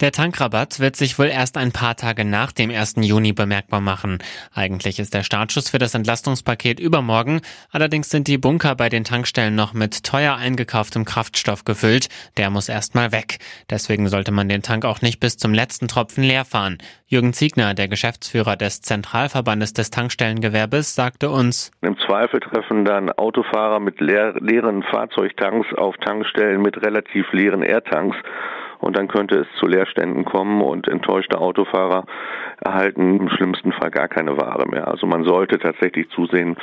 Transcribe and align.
Der 0.00 0.12
Tankrabatt 0.12 0.78
wird 0.78 0.94
sich 0.94 1.18
wohl 1.18 1.26
erst 1.26 1.56
ein 1.56 1.72
paar 1.72 1.96
Tage 1.96 2.24
nach 2.24 2.52
dem 2.52 2.70
1. 2.70 2.98
Juni 3.00 3.32
bemerkbar 3.32 3.80
machen. 3.80 4.18
Eigentlich 4.54 5.00
ist 5.00 5.12
der 5.12 5.24
Startschuss 5.24 5.70
für 5.70 5.78
das 5.78 5.92
Entlastungspaket 5.96 6.78
übermorgen, 6.78 7.40
allerdings 7.72 8.08
sind 8.08 8.28
die 8.28 8.38
Bunker 8.38 8.76
bei 8.76 8.90
den 8.90 9.02
Tankstellen 9.02 9.56
noch 9.56 9.74
mit 9.74 10.04
teuer 10.04 10.36
eingekauftem 10.36 11.04
Kraftstoff 11.04 11.64
gefüllt. 11.64 12.10
Der 12.36 12.48
muss 12.48 12.68
erstmal 12.68 13.10
weg. 13.10 13.38
Deswegen 13.70 14.06
sollte 14.06 14.30
man 14.30 14.48
den 14.48 14.62
Tank 14.62 14.84
auch 14.84 15.02
nicht 15.02 15.18
bis 15.18 15.36
zum 15.36 15.52
letzten 15.52 15.88
Tropfen 15.88 16.22
leer 16.22 16.44
fahren. 16.44 16.78
Jürgen 17.08 17.32
Ziegner, 17.32 17.74
der 17.74 17.88
Geschäftsführer 17.88 18.54
des 18.54 18.82
Zentralverbandes 18.82 19.72
des 19.72 19.90
Tankstellengewerbes, 19.90 20.94
sagte 20.94 21.28
uns, 21.28 21.72
Im 21.80 21.98
Zweifel 22.06 22.38
treffen 22.38 22.84
dann 22.84 23.10
Autofahrer 23.10 23.80
mit 23.80 24.00
leer, 24.00 24.34
leeren 24.38 24.84
Fahrzeugtanks 24.84 25.74
auf 25.74 25.96
Tankstellen 25.96 26.62
mit 26.62 26.80
relativ 26.82 27.32
leeren 27.32 27.64
Airtanks 27.64 28.16
und 28.80 28.96
dann 28.96 29.08
könnte 29.08 29.40
es 29.40 29.46
zu 29.58 29.66
Leerständen 29.66 30.24
kommen 30.24 30.60
und 30.60 30.88
enttäuschte 30.88 31.38
Autofahrer 31.38 32.04
erhalten 32.60 33.20
im 33.20 33.28
schlimmsten 33.28 33.72
Fall 33.72 33.90
gar 33.90 34.08
keine 34.08 34.36
Ware 34.36 34.66
mehr. 34.68 34.88
Also 34.88 35.06
man 35.06 35.24
sollte 35.24 35.58
tatsächlich 35.58 36.08
zusehen, 36.10 36.56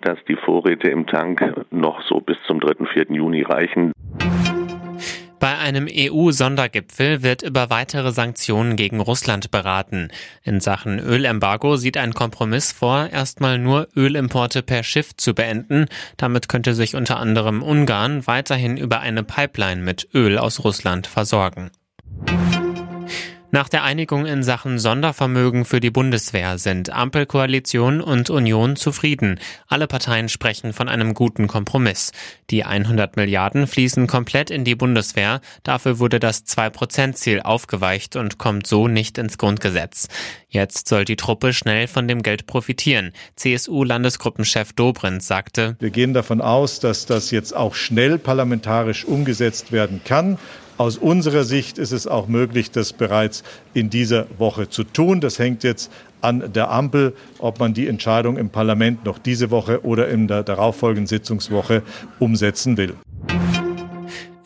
dass 0.00 0.18
die 0.28 0.36
Vorräte 0.36 0.88
im 0.88 1.06
Tank 1.06 1.42
noch 1.70 2.02
so 2.02 2.20
bis 2.20 2.36
zum 2.46 2.60
3. 2.60 2.86
4. 2.86 3.06
Juni 3.10 3.42
reichen. 3.42 3.92
Bei 5.40 5.56
einem 5.56 5.88
EU-Sondergipfel 5.88 7.22
wird 7.22 7.42
über 7.42 7.70
weitere 7.70 8.10
Sanktionen 8.10 8.74
gegen 8.74 9.00
Russland 9.00 9.52
beraten. 9.52 10.08
In 10.42 10.60
Sachen 10.60 10.98
Ölembargo 10.98 11.76
sieht 11.76 11.96
ein 11.96 12.12
Kompromiss 12.12 12.72
vor, 12.72 13.08
erstmal 13.10 13.58
nur 13.58 13.88
Ölimporte 13.94 14.62
per 14.62 14.82
Schiff 14.82 15.16
zu 15.16 15.34
beenden. 15.34 15.86
Damit 16.16 16.48
könnte 16.48 16.74
sich 16.74 16.96
unter 16.96 17.18
anderem 17.18 17.62
Ungarn 17.62 18.26
weiterhin 18.26 18.76
über 18.76 18.98
eine 19.00 19.22
Pipeline 19.22 19.80
mit 19.80 20.08
Öl 20.12 20.38
aus 20.38 20.64
Russland 20.64 21.06
versorgen. 21.06 21.70
Nach 23.50 23.70
der 23.70 23.82
Einigung 23.82 24.26
in 24.26 24.42
Sachen 24.42 24.78
Sondervermögen 24.78 25.64
für 25.64 25.80
die 25.80 25.90
Bundeswehr 25.90 26.58
sind 26.58 26.90
Ampelkoalition 26.90 28.02
und 28.02 28.28
Union 28.28 28.76
zufrieden. 28.76 29.40
Alle 29.68 29.86
Parteien 29.86 30.28
sprechen 30.28 30.74
von 30.74 30.86
einem 30.86 31.14
guten 31.14 31.46
Kompromiss. 31.46 32.12
Die 32.50 32.64
100 32.64 33.16
Milliarden 33.16 33.66
fließen 33.66 34.06
komplett 34.06 34.50
in 34.50 34.64
die 34.64 34.74
Bundeswehr. 34.74 35.40
Dafür 35.62 35.98
wurde 35.98 36.20
das 36.20 36.44
2-Prozent-Ziel 36.44 37.40
aufgeweicht 37.40 38.16
und 38.16 38.36
kommt 38.36 38.66
so 38.66 38.86
nicht 38.86 39.16
ins 39.16 39.38
Grundgesetz. 39.38 40.08
Jetzt 40.50 40.86
soll 40.86 41.06
die 41.06 41.16
Truppe 41.16 41.54
schnell 41.54 41.88
von 41.88 42.06
dem 42.06 42.22
Geld 42.22 42.46
profitieren. 42.46 43.12
CSU-Landesgruppenchef 43.36 44.74
Dobrindt 44.74 45.22
sagte, 45.22 45.76
Wir 45.78 45.90
gehen 45.90 46.12
davon 46.12 46.42
aus, 46.42 46.80
dass 46.80 47.06
das 47.06 47.30
jetzt 47.30 47.56
auch 47.56 47.74
schnell 47.74 48.18
parlamentarisch 48.18 49.06
umgesetzt 49.06 49.72
werden 49.72 50.02
kann. 50.04 50.36
Aus 50.78 50.96
unserer 50.96 51.42
Sicht 51.42 51.76
ist 51.76 51.90
es 51.90 52.06
auch 52.06 52.28
möglich, 52.28 52.70
das 52.70 52.92
bereits 52.92 53.42
in 53.74 53.90
dieser 53.90 54.26
Woche 54.38 54.68
zu 54.68 54.84
tun. 54.84 55.20
Das 55.20 55.40
hängt 55.40 55.64
jetzt 55.64 55.90
an 56.20 56.52
der 56.52 56.70
Ampel, 56.70 57.14
ob 57.40 57.58
man 57.58 57.74
die 57.74 57.88
Entscheidung 57.88 58.36
im 58.36 58.50
Parlament 58.50 59.04
noch 59.04 59.18
diese 59.18 59.50
Woche 59.50 59.84
oder 59.84 60.06
in 60.06 60.28
der 60.28 60.44
darauffolgenden 60.44 61.08
Sitzungswoche 61.08 61.82
umsetzen 62.20 62.76
will. 62.76 62.94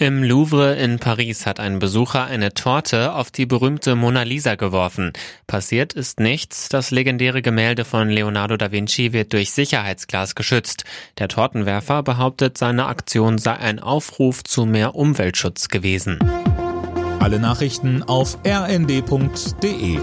Im 0.02 0.24
Louvre 0.24 0.74
in 0.74 0.98
Paris 0.98 1.46
hat 1.46 1.60
ein 1.60 1.78
Besucher 1.78 2.24
eine 2.24 2.52
Torte 2.54 3.14
auf 3.14 3.30
die 3.30 3.46
berühmte 3.46 3.94
Mona 3.94 4.24
Lisa 4.24 4.56
geworfen. 4.56 5.12
Passiert 5.46 5.92
ist 5.92 6.18
nichts. 6.18 6.68
Das 6.68 6.90
legendäre 6.90 7.40
Gemälde 7.40 7.84
von 7.84 8.08
Leonardo 8.08 8.56
da 8.56 8.72
Vinci 8.72 9.12
wird 9.12 9.32
durch 9.32 9.52
Sicherheitsglas 9.52 10.34
geschützt. 10.34 10.82
Der 11.18 11.28
Tortenwerfer 11.28 12.02
behauptet, 12.02 12.58
seine 12.58 12.86
Aktion 12.86 13.38
sei 13.38 13.52
ein 13.52 13.78
Aufruf 13.78 14.42
zu 14.42 14.66
mehr 14.66 14.96
Umweltschutz 14.96 15.68
gewesen. 15.68 16.18
Alle 17.20 17.38
Nachrichten 17.38 18.02
auf 18.02 18.38
rnd.de 18.44 20.00